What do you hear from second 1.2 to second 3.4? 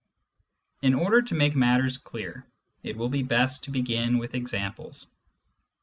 to make matters clear, it will be